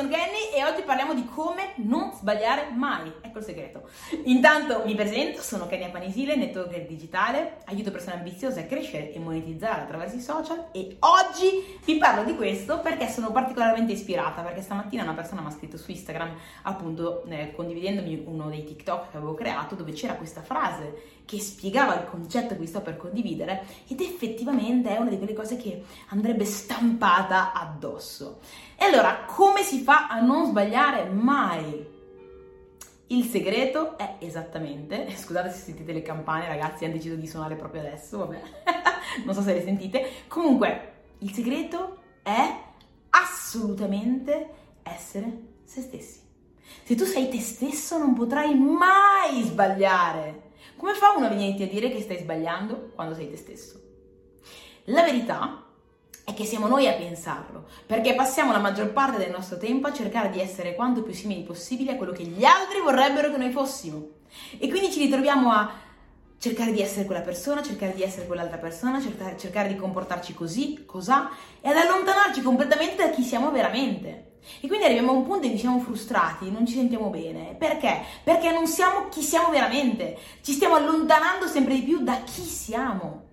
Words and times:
sono 0.00 0.12
Kenny 0.12 0.50
e 0.54 0.64
oggi 0.64 0.80
parliamo 0.80 1.12
di 1.12 1.26
come 1.26 1.74
non 1.76 2.12
sbagliare 2.14 2.70
mai. 2.74 3.12
Ecco 3.20 3.38
il 3.38 3.44
segreto. 3.44 3.82
Intanto 4.24 4.82
mi 4.86 4.94
presento, 4.94 5.42
sono 5.42 5.66
Kenny 5.66 5.84
Apanisile, 5.84 6.36
networker 6.36 6.86
digitale, 6.86 7.58
aiuto 7.66 7.90
persone 7.90 8.16
ambiziose 8.16 8.60
a 8.60 8.64
crescere 8.64 9.12
e 9.12 9.18
monetizzare 9.18 9.82
attraverso 9.82 10.16
i 10.16 10.22
social 10.22 10.68
e 10.72 10.96
oggi 11.00 11.78
vi 11.84 11.98
parlo 11.98 12.24
di 12.24 12.34
questo 12.34 12.80
perché 12.80 13.08
sono 13.08 13.30
particolarmente 13.30 13.92
ispirata, 13.92 14.40
perché 14.40 14.62
stamattina 14.62 15.02
una 15.02 15.12
persona 15.12 15.42
mi 15.42 15.48
ha 15.48 15.50
scritto 15.50 15.76
su 15.76 15.90
Instagram, 15.90 16.34
appunto 16.62 17.24
eh, 17.28 17.52
condividendomi 17.54 18.22
uno 18.24 18.48
dei 18.48 18.64
TikTok 18.64 19.10
che 19.10 19.18
avevo 19.18 19.34
creato 19.34 19.74
dove 19.74 19.92
c'era 19.92 20.14
questa 20.14 20.40
frase 20.40 21.18
che 21.30 21.38
spiegava 21.38 21.94
il 21.94 22.08
concetto 22.10 22.54
che 22.54 22.60
vi 22.60 22.66
sto 22.66 22.80
per 22.80 22.96
condividere 22.96 23.64
ed 23.86 24.00
effettivamente 24.00 24.88
è 24.88 24.98
una 24.98 25.10
di 25.10 25.16
quelle 25.16 25.32
cose 25.32 25.56
che 25.56 25.84
andrebbe 26.08 26.44
stampata 26.44 27.52
addosso. 27.52 28.38
E 28.76 28.86
allora, 28.86 29.24
come 29.26 29.62
si 29.62 29.80
fa 29.80 29.89
a 30.08 30.20
non 30.20 30.46
sbagliare 30.46 31.04
mai? 31.08 31.98
Il 33.08 33.24
segreto 33.24 33.98
è 33.98 34.16
esattamente, 34.20 35.08
scusate 35.16 35.50
se 35.50 35.58
sentite 35.58 35.92
le 35.92 36.02
campane 36.02 36.46
ragazzi, 36.46 36.84
hanno 36.84 36.94
deciso 36.94 37.16
di 37.16 37.26
suonare 37.26 37.56
proprio 37.56 37.80
adesso, 37.80 38.18
vabbè, 38.18 38.40
non 39.24 39.34
so 39.34 39.42
se 39.42 39.54
le 39.54 39.62
sentite. 39.62 40.08
Comunque, 40.28 40.92
il 41.18 41.32
segreto 41.32 41.98
è 42.22 42.62
assolutamente 43.10 44.48
essere 44.82 45.48
se 45.64 45.80
stessi. 45.80 46.20
Se 46.84 46.94
tu 46.94 47.04
sei 47.04 47.28
te 47.28 47.40
stesso 47.40 47.98
non 47.98 48.14
potrai 48.14 48.54
mai 48.54 49.42
sbagliare. 49.42 50.48
Come 50.76 50.94
fa 50.94 51.14
uno 51.16 51.26
a 51.26 51.28
venirti 51.28 51.64
a 51.64 51.68
dire 51.68 51.90
che 51.90 52.00
stai 52.00 52.18
sbagliando 52.18 52.92
quando 52.94 53.14
sei 53.14 53.28
te 53.28 53.36
stesso? 53.36 53.80
La 54.84 55.02
verità 55.02 55.64
è 56.30 56.34
che 56.34 56.44
siamo 56.44 56.66
noi 56.66 56.88
a 56.88 56.94
pensarlo, 56.94 57.66
perché 57.86 58.14
passiamo 58.14 58.52
la 58.52 58.58
maggior 58.58 58.92
parte 58.92 59.18
del 59.18 59.30
nostro 59.30 59.58
tempo 59.58 59.88
a 59.88 59.92
cercare 59.92 60.30
di 60.30 60.40
essere 60.40 60.74
quanto 60.74 61.02
più 61.02 61.12
simili 61.12 61.42
possibile 61.42 61.92
a 61.92 61.96
quello 61.96 62.12
che 62.12 62.24
gli 62.24 62.44
altri 62.44 62.80
vorrebbero 62.80 63.30
che 63.30 63.36
noi 63.36 63.50
fossimo. 63.50 64.08
E 64.58 64.68
quindi 64.68 64.90
ci 64.90 65.00
ritroviamo 65.00 65.50
a 65.50 65.72
cercare 66.38 66.72
di 66.72 66.80
essere 66.80 67.04
quella 67.04 67.20
persona, 67.20 67.62
cercare 67.62 67.94
di 67.94 68.02
essere 68.02 68.26
quell'altra 68.26 68.58
persona, 68.58 69.00
cercare, 69.00 69.36
cercare 69.36 69.68
di 69.68 69.76
comportarci 69.76 70.32
così, 70.32 70.84
cos'ha, 70.86 71.30
e 71.60 71.68
ad 71.68 71.76
allontanarci 71.76 72.40
completamente 72.42 73.02
da 73.02 73.10
chi 73.10 73.22
siamo 73.22 73.50
veramente. 73.50 74.28
E 74.60 74.68
quindi 74.68 74.86
arriviamo 74.86 75.10
a 75.10 75.14
un 75.14 75.26
punto 75.26 75.44
in 75.44 75.52
cui 75.52 75.60
siamo 75.60 75.80
frustrati, 75.80 76.50
non 76.50 76.66
ci 76.66 76.74
sentiamo 76.74 77.10
bene. 77.10 77.54
Perché? 77.58 78.02
Perché 78.24 78.52
non 78.52 78.66
siamo 78.66 79.08
chi 79.10 79.22
siamo 79.22 79.50
veramente. 79.50 80.16
Ci 80.40 80.52
stiamo 80.52 80.76
allontanando 80.76 81.46
sempre 81.46 81.74
di 81.74 81.82
più 81.82 82.02
da 82.02 82.22
chi 82.22 82.42
siamo. 82.42 83.29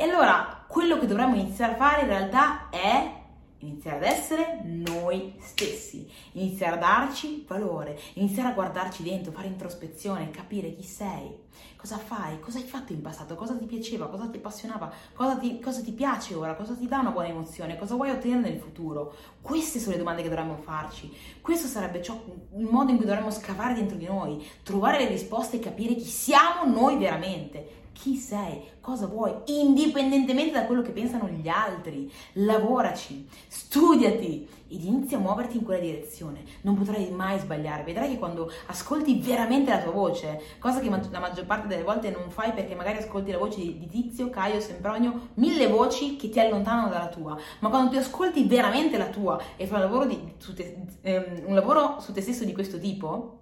E 0.00 0.04
allora 0.04 0.64
quello 0.66 0.98
che 0.98 1.04
dovremmo 1.04 1.34
iniziare 1.34 1.74
a 1.74 1.76
fare 1.76 2.00
in 2.00 2.08
realtà 2.08 2.70
è 2.70 3.18
iniziare 3.58 3.98
ad 3.98 4.04
essere 4.04 4.62
noi 4.64 5.34
stessi, 5.38 6.10
iniziare 6.32 6.76
a 6.76 6.78
darci 6.78 7.44
valore, 7.46 8.00
iniziare 8.14 8.48
a 8.48 8.52
guardarci 8.52 9.02
dentro, 9.02 9.30
fare 9.30 9.48
introspezione, 9.48 10.30
capire 10.30 10.74
chi 10.74 10.84
sei, 10.84 11.30
cosa 11.76 11.98
fai, 11.98 12.40
cosa 12.40 12.56
hai 12.56 12.64
fatto 12.64 12.94
in 12.94 13.02
passato, 13.02 13.34
cosa 13.34 13.54
ti 13.58 13.66
piaceva, 13.66 14.08
cosa 14.08 14.26
ti 14.28 14.38
appassionava, 14.38 14.90
cosa 15.12 15.36
ti, 15.36 15.60
cosa 15.60 15.82
ti 15.82 15.92
piace 15.92 16.34
ora, 16.34 16.54
cosa 16.54 16.72
ti 16.72 16.88
dà 16.88 17.00
una 17.00 17.10
buona 17.10 17.28
emozione, 17.28 17.76
cosa 17.76 17.94
vuoi 17.94 18.08
ottenere 18.08 18.40
nel 18.40 18.58
futuro. 18.58 19.14
Queste 19.42 19.78
sono 19.80 19.92
le 19.92 19.98
domande 19.98 20.22
che 20.22 20.30
dovremmo 20.30 20.56
farci. 20.62 21.14
Questo 21.42 21.66
sarebbe 21.66 22.02
ciò, 22.02 22.18
il 22.56 22.64
modo 22.64 22.90
in 22.90 22.96
cui 22.96 23.04
dovremmo 23.04 23.30
scavare 23.30 23.74
dentro 23.74 23.98
di 23.98 24.06
noi, 24.06 24.42
trovare 24.62 25.00
le 25.00 25.08
risposte 25.08 25.56
e 25.56 25.60
capire 25.60 25.94
chi 25.94 26.08
siamo 26.08 26.64
noi 26.64 26.96
veramente 26.96 27.79
chi 28.00 28.16
sei, 28.16 28.62
cosa 28.80 29.06
vuoi, 29.06 29.34
indipendentemente 29.44 30.52
da 30.52 30.64
quello 30.64 30.80
che 30.80 30.90
pensano 30.90 31.28
gli 31.28 31.48
altri. 31.48 32.10
Lavoraci, 32.32 33.28
studiati 33.46 34.48
ed 34.68 34.82
inizia 34.82 35.18
a 35.18 35.20
muoverti 35.20 35.58
in 35.58 35.64
quella 35.64 35.82
direzione. 35.82 36.42
Non 36.62 36.76
potrai 36.76 37.10
mai 37.10 37.38
sbagliare. 37.38 37.82
Vedrai 37.82 38.08
che 38.08 38.18
quando 38.18 38.50
ascolti 38.66 39.20
veramente 39.20 39.70
la 39.70 39.82
tua 39.82 39.92
voce, 39.92 40.40
cosa 40.58 40.80
che 40.80 40.88
la 40.88 41.18
maggior 41.18 41.44
parte 41.44 41.68
delle 41.68 41.82
volte 41.82 42.10
non 42.10 42.30
fai 42.30 42.52
perché 42.54 42.74
magari 42.74 42.96
ascolti 42.96 43.32
la 43.32 43.38
voce 43.38 43.60
di 43.60 43.86
Tizio, 43.86 44.30
Caio, 44.30 44.60
Sempronio, 44.60 45.28
mille 45.34 45.66
voci 45.66 46.16
che 46.16 46.30
ti 46.30 46.40
allontanano 46.40 46.88
dalla 46.88 47.08
tua, 47.08 47.36
ma 47.58 47.68
quando 47.68 47.90
ti 47.90 47.96
ascolti 47.98 48.44
veramente 48.44 48.96
la 48.96 49.08
tua 49.08 49.38
e 49.56 49.66
fai 49.66 49.82
un 49.82 49.84
lavoro, 49.84 50.06
di, 50.06 50.36
te, 50.54 50.86
ehm, 51.02 51.42
un 51.48 51.54
lavoro 51.54 52.00
su 52.00 52.12
te 52.12 52.22
stesso 52.22 52.46
di 52.46 52.54
questo 52.54 52.78
tipo, 52.78 53.40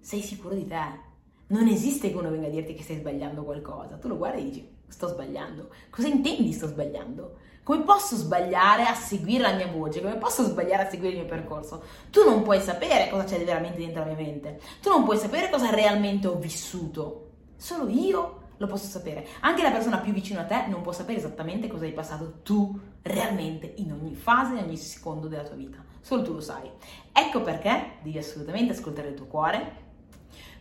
sei 0.00 0.20
sicuro 0.20 0.54
di 0.54 0.66
te 0.66 1.12
non 1.48 1.66
esiste 1.68 2.10
che 2.10 2.16
uno 2.16 2.30
venga 2.30 2.46
a 2.46 2.50
dirti 2.50 2.74
che 2.74 2.82
stai 2.82 2.98
sbagliando 2.98 3.44
qualcosa. 3.44 3.96
Tu 3.96 4.08
lo 4.08 4.16
guardi 4.16 4.40
e 4.40 4.44
dici, 4.44 4.68
sto 4.88 5.08
sbagliando. 5.08 5.70
Cosa 5.90 6.08
intendi 6.08 6.52
sto 6.52 6.66
sbagliando? 6.66 7.36
Come 7.62 7.82
posso 7.82 8.16
sbagliare 8.16 8.84
a 8.84 8.94
seguire 8.94 9.42
la 9.42 9.54
mia 9.54 9.68
voce? 9.68 10.02
Come 10.02 10.16
posso 10.16 10.42
sbagliare 10.44 10.86
a 10.86 10.90
seguire 10.90 11.14
il 11.14 11.20
mio 11.20 11.28
percorso? 11.28 11.82
Tu 12.10 12.22
non 12.22 12.42
puoi 12.42 12.60
sapere 12.60 13.08
cosa 13.08 13.24
c'è 13.24 13.42
veramente 13.42 13.78
dentro 13.78 14.00
la 14.00 14.12
mia 14.12 14.16
mente. 14.16 14.60
Tu 14.82 14.90
non 14.90 15.04
puoi 15.04 15.16
sapere 15.16 15.48
cosa 15.48 15.70
realmente 15.70 16.26
ho 16.26 16.36
vissuto. 16.36 17.30
Solo 17.56 17.88
io 17.88 18.42
lo 18.58 18.66
posso 18.66 18.86
sapere. 18.86 19.26
Anche 19.40 19.62
la 19.62 19.70
persona 19.70 19.98
più 19.98 20.12
vicina 20.12 20.42
a 20.42 20.44
te 20.44 20.66
non 20.68 20.82
può 20.82 20.92
sapere 20.92 21.18
esattamente 21.18 21.68
cosa 21.68 21.84
hai 21.84 21.92
passato 21.92 22.40
tu 22.42 22.78
realmente 23.02 23.72
in 23.76 23.92
ogni 23.92 24.14
fase, 24.14 24.54
in 24.54 24.64
ogni 24.64 24.76
secondo 24.76 25.28
della 25.28 25.44
tua 25.44 25.56
vita. 25.56 25.82
Solo 26.00 26.22
tu 26.22 26.34
lo 26.34 26.40
sai. 26.40 26.70
Ecco 27.12 27.40
perché 27.40 27.96
devi 28.02 28.18
assolutamente 28.18 28.72
ascoltare 28.72 29.08
il 29.08 29.14
tuo 29.14 29.26
cuore, 29.26 29.83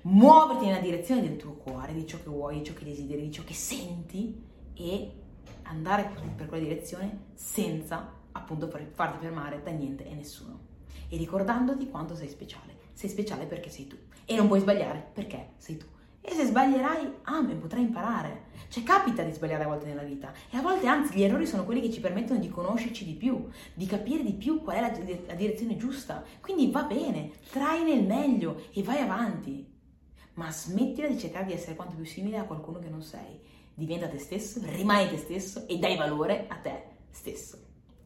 muoverti 0.03 0.65
nella 0.65 0.79
direzione 0.79 1.21
del 1.21 1.37
tuo 1.37 1.53
cuore, 1.53 1.93
di 1.93 2.05
ciò 2.05 2.17
che 2.17 2.29
vuoi, 2.29 2.57
di 2.57 2.63
ciò 2.63 2.73
che 2.73 2.83
desideri, 2.83 3.21
di 3.21 3.31
ciò 3.31 3.43
che 3.43 3.53
senti 3.53 4.41
e 4.73 5.11
andare 5.63 6.11
per 6.35 6.47
quella 6.47 6.63
direzione 6.63 7.25
senza 7.33 8.21
appunto 8.31 8.67
farti 8.67 9.17
fermare 9.19 9.61
da 9.63 9.71
niente 9.71 10.05
e 10.05 10.13
nessuno. 10.13 10.71
E 11.07 11.17
ricordandoti 11.17 11.89
quanto 11.89 12.15
sei 12.15 12.27
speciale. 12.27 12.81
Sei 12.93 13.09
speciale 13.09 13.45
perché 13.45 13.69
sei 13.69 13.87
tu. 13.87 13.95
E 14.25 14.35
non 14.35 14.47
puoi 14.47 14.59
sbagliare 14.59 15.09
perché 15.13 15.53
sei 15.57 15.77
tu. 15.77 15.85
E 16.19 16.31
se 16.31 16.45
sbaglierai, 16.45 17.19
amen, 17.23 17.59
potrai 17.59 17.83
imparare. 17.83 18.51
Cioè 18.69 18.83
capita 18.83 19.23
di 19.23 19.31
sbagliare 19.31 19.65
a 19.65 19.67
volte 19.67 19.85
nella 19.85 20.03
vita 20.03 20.33
e 20.49 20.57
a 20.57 20.61
volte 20.61 20.87
anzi 20.87 21.15
gli 21.15 21.21
errori 21.21 21.45
sono 21.45 21.65
quelli 21.65 21.81
che 21.81 21.91
ci 21.91 21.99
permettono 21.99 22.39
di 22.39 22.49
conoscerci 22.49 23.05
di 23.05 23.13
più, 23.13 23.47
di 23.73 23.85
capire 23.85 24.23
di 24.23 24.33
più 24.33 24.61
qual 24.61 24.77
è 24.77 24.81
la, 24.81 25.17
la 25.27 25.33
direzione 25.35 25.77
giusta. 25.77 26.23
Quindi 26.41 26.71
va 26.71 26.83
bene, 26.83 27.31
trai 27.51 27.83
nel 27.83 28.05
meglio 28.05 28.63
e 28.73 28.81
vai 28.81 28.99
avanti 28.99 29.72
ma 30.35 30.51
smettila 30.51 31.07
di 31.07 31.19
cercare 31.19 31.45
di 31.45 31.53
essere 31.53 31.75
quanto 31.75 31.95
più 31.95 32.05
simile 32.05 32.37
a 32.37 32.43
qualcuno 32.43 32.79
che 32.79 32.89
non 32.89 33.01
sei. 33.01 33.39
Diventa 33.73 34.07
te 34.07 34.19
stesso, 34.19 34.59
rimani 34.63 35.09
te 35.09 35.17
stesso 35.17 35.67
e 35.67 35.77
dai 35.77 35.97
valore 35.97 36.45
a 36.47 36.55
te 36.55 36.83
stesso. 37.09 37.57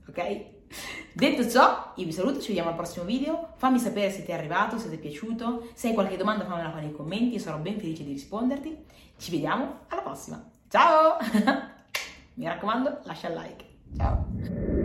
Ok? 0.07 0.55
Detto 1.13 1.49
ciò, 1.49 1.93
io 1.95 2.05
vi 2.05 2.11
saluto, 2.11 2.39
ci 2.39 2.47
vediamo 2.47 2.69
al 2.69 2.75
prossimo 2.75 3.05
video. 3.05 3.53
Fammi 3.55 3.79
sapere 3.79 4.11
se 4.11 4.23
ti 4.23 4.31
è 4.31 4.35
arrivato, 4.35 4.77
se 4.77 4.89
ti 4.89 4.95
è 4.95 4.99
piaciuto. 4.99 5.69
Se 5.73 5.87
hai 5.87 5.93
qualche 5.93 6.17
domanda 6.17 6.45
fammela 6.45 6.69
qua 6.69 6.79
nei 6.79 6.91
commenti, 6.91 7.33
io 7.33 7.39
sarò 7.39 7.57
ben 7.57 7.79
felice 7.79 8.03
di 8.03 8.13
risponderti. 8.13 8.85
Ci 9.17 9.31
vediamo 9.31 9.79
alla 9.87 10.01
prossima. 10.01 10.49
Ciao! 10.69 11.17
Mi 12.35 12.45
raccomando, 12.45 12.99
lascia 13.03 13.29
il 13.29 13.35
like. 13.35 13.65
Ciao! 13.95 14.76